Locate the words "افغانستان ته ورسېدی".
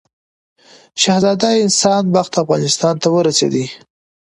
2.43-3.65